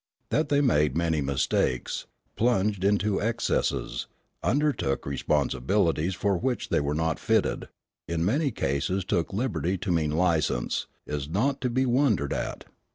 [0.31, 4.07] That they made many mistakes, plunged into excesses,
[4.41, 7.67] undertook responsibilities for which they were not fitted,
[8.07, 12.65] in many cases took liberty to mean license, is not to be wondered at.